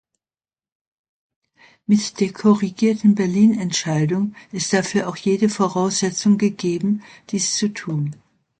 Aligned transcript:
Mit 1.85 2.19
der 2.19 2.33
korrigierten 2.33 3.13
Berlin-Entscheidung 3.13 4.33
ist 4.51 4.73
dafür 4.73 5.07
auch 5.07 5.15
jede 5.15 5.47
Voraussetzung 5.47 6.39
gegeben, 6.39 7.03
dies 7.29 7.55
zu 7.55 7.71
tun. 7.71 8.15